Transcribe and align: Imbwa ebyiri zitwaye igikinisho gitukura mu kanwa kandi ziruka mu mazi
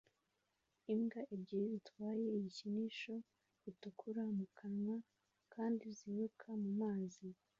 Imbwa 0.93 1.21
ebyiri 1.33 1.65
zitwaye 1.73 2.25
igikinisho 2.37 3.13
gitukura 3.63 4.21
mu 4.37 4.45
kanwa 4.57 4.97
kandi 5.53 5.85
ziruka 5.97 6.47
mu 6.63 6.71
mazi 6.81 7.27